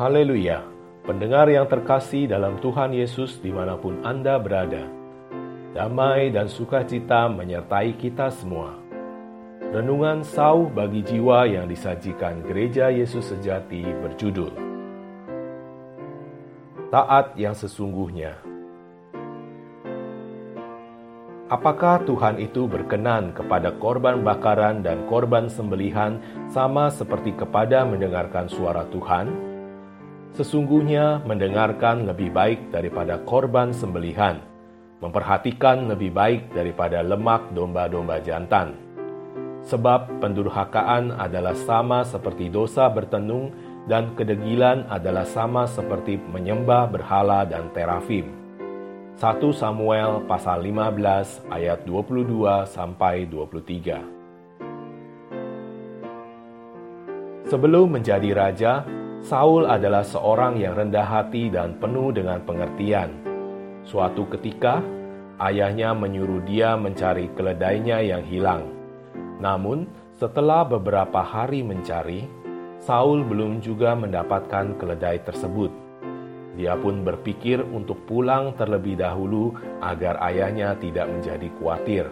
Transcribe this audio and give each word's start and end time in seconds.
Haleluya! 0.00 0.64
Pendengar 1.04 1.44
yang 1.52 1.68
terkasih 1.68 2.24
dalam 2.24 2.56
Tuhan 2.64 2.96
Yesus 2.96 3.36
di 3.36 3.52
mana 3.52 3.76
pun 3.76 4.00
Anda 4.00 4.40
berada, 4.40 4.88
damai 5.76 6.32
dan 6.32 6.48
sukacita 6.48 7.28
menyertai 7.28 8.00
kita 8.00 8.32
semua. 8.32 8.80
Renungan 9.60 10.24
sauh 10.24 10.72
bagi 10.72 11.04
jiwa 11.04 11.44
yang 11.44 11.68
disajikan 11.68 12.40
Gereja 12.48 12.88
Yesus 12.88 13.28
Sejati 13.28 13.84
berjudul 13.84 14.56
Taat 16.88 17.36
yang 17.36 17.52
Sesungguhnya. 17.52 18.40
Apakah 21.52 22.08
Tuhan 22.08 22.40
itu 22.40 22.64
berkenan 22.64 23.36
kepada 23.36 23.76
korban 23.76 24.24
bakaran 24.24 24.80
dan 24.80 25.04
korban 25.12 25.52
sembelihan 25.52 26.16
sama 26.48 26.88
seperti 26.88 27.36
kepada 27.36 27.84
mendengarkan 27.84 28.48
suara 28.48 28.88
Tuhan? 28.88 29.49
Sesungguhnya 30.30 31.26
mendengarkan 31.26 32.06
lebih 32.06 32.30
baik 32.30 32.70
daripada 32.70 33.18
korban 33.26 33.74
sembelihan, 33.74 34.38
memperhatikan 35.02 35.90
lebih 35.90 36.14
baik 36.14 36.54
daripada 36.54 37.02
lemak 37.02 37.50
domba-domba 37.50 38.22
jantan. 38.22 38.78
Sebab 39.66 40.22
pendurhakaan 40.22 41.18
adalah 41.18 41.52
sama 41.52 42.06
seperti 42.06 42.48
dosa 42.48 42.88
bertenung 42.88 43.52
dan 43.90 44.14
kedegilan 44.14 44.86
adalah 44.86 45.26
sama 45.26 45.66
seperti 45.66 46.16
menyembah 46.16 46.88
berhala 46.88 47.44
dan 47.44 47.68
terafim. 47.74 48.30
1 49.20 49.36
Samuel 49.52 50.24
pasal 50.24 50.64
15 50.64 51.44
ayat 51.52 51.84
22 51.84 52.64
sampai 52.64 53.28
23. 53.28 54.00
Sebelum 57.50 57.98
menjadi 57.98 58.30
raja, 58.32 58.86
Saul 59.20 59.68
adalah 59.68 60.00
seorang 60.00 60.56
yang 60.56 60.80
rendah 60.80 61.04
hati 61.04 61.52
dan 61.52 61.76
penuh 61.76 62.08
dengan 62.08 62.40
pengertian. 62.40 63.12
Suatu 63.84 64.24
ketika, 64.32 64.80
ayahnya 65.36 65.92
menyuruh 65.92 66.40
dia 66.48 66.72
mencari 66.80 67.28
keledainya 67.36 68.00
yang 68.00 68.24
hilang. 68.24 68.64
Namun, 69.36 69.84
setelah 70.16 70.64
beberapa 70.64 71.20
hari 71.20 71.60
mencari, 71.60 72.24
Saul 72.80 73.20
belum 73.28 73.60
juga 73.60 73.92
mendapatkan 73.92 74.80
keledai 74.80 75.20
tersebut. 75.28 75.68
Dia 76.56 76.80
pun 76.80 77.04
berpikir 77.04 77.60
untuk 77.60 78.00
pulang 78.08 78.56
terlebih 78.56 78.96
dahulu 78.96 79.52
agar 79.84 80.16
ayahnya 80.32 80.72
tidak 80.80 81.12
menjadi 81.12 81.48
khawatir. 81.60 82.08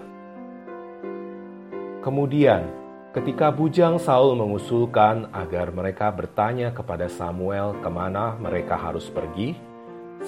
Kemudian, 2.05 2.69
ketika 3.09 3.49
bujang 3.49 3.97
Saul 3.97 4.37
mengusulkan 4.37 5.33
agar 5.33 5.73
mereka 5.73 6.13
bertanya 6.13 6.69
kepada 6.69 7.09
Samuel 7.09 7.73
ke 7.81 7.89
mana 7.89 8.37
mereka 8.37 8.77
harus 8.77 9.09
pergi, 9.09 9.57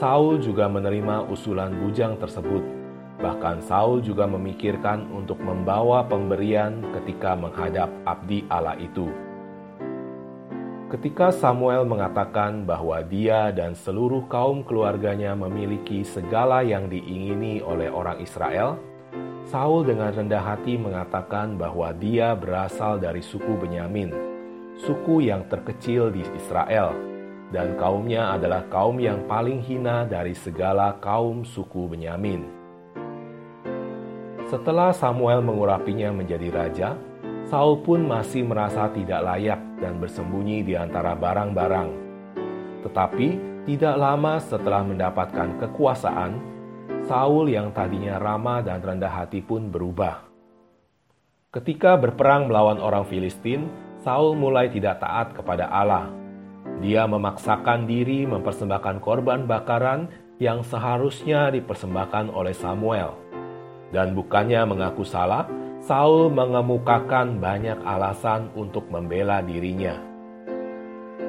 Saul 0.01 0.41
juga 0.41 0.65
menerima 0.71 1.29
usulan 1.29 1.77
bujang 1.77 2.17
tersebut. 2.17 2.63
Bahkan 3.21 3.61
Saul 3.69 4.01
juga 4.01 4.25
memikirkan 4.25 5.13
untuk 5.13 5.37
membawa 5.45 6.09
pemberian 6.09 6.81
ketika 6.97 7.37
menghadap 7.37 7.93
abdi 8.09 8.49
Allah 8.49 8.81
itu. 8.81 9.13
Ketika 10.89 11.31
Samuel 11.31 11.87
mengatakan 11.87 12.67
bahwa 12.67 12.99
dia 13.05 13.55
dan 13.55 13.79
seluruh 13.79 14.27
kaum 14.27 14.67
keluarganya 14.67 15.39
memiliki 15.39 16.03
segala 16.03 16.67
yang 16.67 16.91
diingini 16.91 17.63
oleh 17.63 17.87
orang 17.93 18.19
Israel, 18.19 18.75
Saul 19.51 19.83
dengan 19.83 20.15
rendah 20.15 20.47
hati 20.47 20.79
mengatakan 20.79 21.59
bahwa 21.59 21.91
dia 21.91 22.39
berasal 22.39 23.03
dari 23.03 23.19
suku 23.19 23.59
Benyamin, 23.59 24.15
suku 24.79 25.27
yang 25.27 25.43
terkecil 25.51 26.15
di 26.15 26.23
Israel, 26.39 26.95
dan 27.51 27.75
kaumnya 27.75 28.31
adalah 28.39 28.63
kaum 28.71 29.03
yang 29.03 29.27
paling 29.27 29.59
hina 29.59 30.07
dari 30.07 30.39
segala 30.39 30.95
kaum 31.03 31.43
suku 31.43 31.91
Benyamin. 31.91 32.47
Setelah 34.47 34.95
Samuel 34.95 35.43
mengurapinya 35.43 36.15
menjadi 36.15 36.47
raja, 36.55 36.95
Saul 37.51 37.83
pun 37.83 38.07
masih 38.07 38.47
merasa 38.47 38.87
tidak 38.95 39.19
layak 39.27 39.59
dan 39.83 39.99
bersembunyi 39.99 40.63
di 40.63 40.79
antara 40.79 41.19
barang-barang. 41.19 41.91
Tetapi 42.87 43.29
tidak 43.67 43.99
lama 43.99 44.39
setelah 44.39 44.87
mendapatkan 44.87 45.59
kekuasaan, 45.59 46.39
Saul 47.09 47.53
yang 47.53 47.73
tadinya 47.73 48.21
ramah 48.21 48.61
dan 48.61 48.85
rendah 48.85 49.11
hati 49.11 49.41
pun 49.41 49.73
berubah. 49.73 50.27
Ketika 51.51 51.99
berperang 51.99 52.47
melawan 52.47 52.79
orang 52.79 53.09
Filistin, 53.09 53.67
Saul 54.01 54.39
mulai 54.39 54.73
tidak 54.73 55.03
taat 55.03 55.35
kepada 55.35 55.69
Allah. 55.69 56.09
Dia 56.81 57.05
memaksakan 57.05 57.85
diri 57.85 58.25
mempersembahkan 58.25 59.03
korban 59.05 59.45
bakaran 59.45 60.09
yang 60.41 60.65
seharusnya 60.65 61.53
dipersembahkan 61.53 62.33
oleh 62.33 62.57
Samuel. 62.57 63.13
Dan 63.93 64.17
bukannya 64.17 64.65
mengaku 64.65 65.05
salah, 65.05 65.45
Saul 65.85 66.33
mengemukakan 66.33 67.43
banyak 67.43 67.83
alasan 67.85 68.49
untuk 68.57 68.89
membela 68.89 69.45
dirinya. 69.45 69.99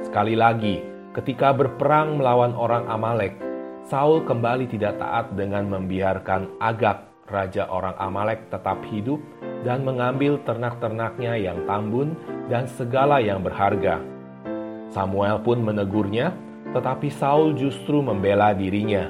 Sekali 0.05 0.37
lagi, 0.37 0.79
ketika 1.17 1.51
berperang 1.51 2.21
melawan 2.21 2.55
orang 2.55 2.87
Amalek, 2.87 3.50
Saul 3.81 4.21
kembali 4.23 4.69
tidak 4.69 5.01
taat 5.01 5.33
dengan 5.33 5.65
membiarkan 5.65 6.61
Agak, 6.61 7.25
raja 7.25 7.65
orang 7.65 7.97
Amalek, 7.97 8.53
tetap 8.53 8.81
hidup 8.93 9.17
dan 9.65 9.81
mengambil 9.81 10.37
ternak-ternaknya 10.45 11.37
yang 11.37 11.65
tambun 11.65 12.13
dan 12.45 12.69
segala 12.69 13.17
yang 13.17 13.41
berharga. 13.41 13.97
Samuel 14.93 15.41
pun 15.41 15.63
menegurnya, 15.63 16.35
tetapi 16.75 17.09
Saul 17.09 17.57
justru 17.57 18.03
membela 18.03 18.53
dirinya. 18.53 19.07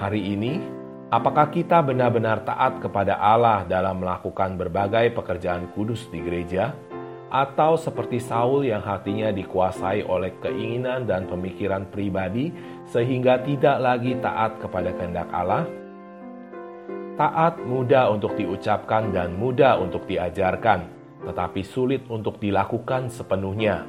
Hari 0.00 0.22
ini, 0.34 0.82
Apakah 1.12 1.52
kita 1.52 1.84
benar-benar 1.84 2.40
taat 2.40 2.80
kepada 2.80 3.20
Allah 3.20 3.68
dalam 3.68 4.00
melakukan 4.00 4.56
berbagai 4.56 5.12
pekerjaan 5.12 5.68
kudus 5.76 6.08
di 6.08 6.24
gereja? 6.24 6.72
Atau 7.32 7.80
seperti 7.80 8.20
Saul 8.20 8.68
yang 8.68 8.84
hatinya 8.84 9.32
dikuasai 9.32 10.04
oleh 10.04 10.36
keinginan 10.44 11.08
dan 11.08 11.24
pemikiran 11.24 11.88
pribadi 11.88 12.52
sehingga 12.84 13.40
tidak 13.40 13.80
lagi 13.80 14.20
taat 14.20 14.60
kepada 14.60 14.92
kehendak 14.92 15.32
Allah? 15.32 15.64
Taat 17.16 17.56
mudah 17.64 18.12
untuk 18.12 18.36
diucapkan 18.36 19.16
dan 19.16 19.32
mudah 19.40 19.80
untuk 19.80 20.04
diajarkan, 20.04 20.84
tetapi 21.24 21.64
sulit 21.64 22.04
untuk 22.12 22.36
dilakukan 22.36 23.08
sepenuhnya. 23.08 23.88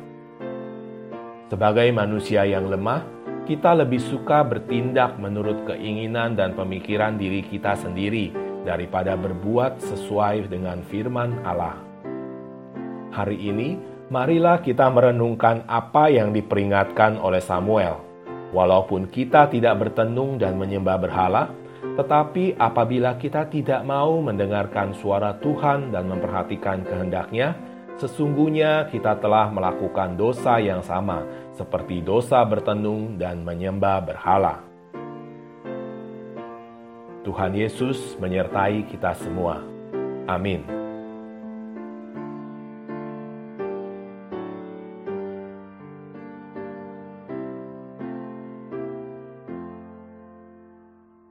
Sebagai 1.52 1.92
manusia 1.92 2.48
yang 2.48 2.72
lemah, 2.72 3.04
kita 3.44 3.76
lebih 3.76 4.00
suka 4.00 4.40
bertindak 4.48 5.20
menurut 5.20 5.68
keinginan 5.68 6.40
dan 6.40 6.56
pemikiran 6.56 7.20
diri 7.20 7.44
kita 7.44 7.76
sendiri 7.76 8.32
daripada 8.64 9.20
berbuat 9.20 9.84
sesuai 9.84 10.48
dengan 10.48 10.80
firman 10.88 11.44
Allah. 11.44 11.93
Hari 13.14 13.38
ini, 13.38 13.78
marilah 14.10 14.58
kita 14.66 14.90
merenungkan 14.90 15.70
apa 15.70 16.10
yang 16.10 16.34
diperingatkan 16.34 17.22
oleh 17.22 17.46
Samuel. 17.46 18.02
Walaupun 18.50 19.06
kita 19.06 19.54
tidak 19.54 19.86
bertenung 19.86 20.42
dan 20.42 20.58
menyembah 20.58 20.98
berhala, 20.98 21.54
tetapi 21.94 22.58
apabila 22.58 23.14
kita 23.22 23.46
tidak 23.54 23.86
mau 23.86 24.18
mendengarkan 24.18 24.98
suara 24.98 25.38
Tuhan 25.38 25.94
dan 25.94 26.10
memperhatikan 26.10 26.82
kehendaknya, 26.82 27.54
sesungguhnya 28.02 28.90
kita 28.90 29.22
telah 29.22 29.46
melakukan 29.54 30.18
dosa 30.18 30.58
yang 30.58 30.82
sama, 30.82 31.22
seperti 31.54 32.02
dosa 32.02 32.42
bertenung 32.42 33.22
dan 33.22 33.46
menyembah 33.46 34.10
berhala. 34.10 34.58
Tuhan 37.22 37.54
Yesus 37.54 38.18
menyertai 38.18 38.90
kita 38.90 39.14
semua. 39.14 39.62
Amin. 40.26 40.83